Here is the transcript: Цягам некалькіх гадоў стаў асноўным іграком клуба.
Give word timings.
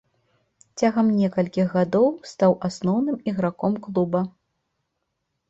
Цягам 0.81 1.11
некалькіх 1.17 1.67
гадоў 1.75 2.07
стаў 2.31 2.57
асноўным 2.69 3.21
іграком 3.33 3.79
клуба. 3.87 4.21